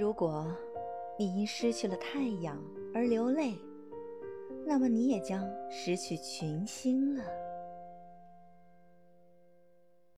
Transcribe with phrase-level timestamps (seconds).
[0.00, 0.46] 如果
[1.18, 2.58] 你因失去了太阳
[2.94, 3.52] 而流泪
[4.66, 7.22] 那么你也将失去群星了。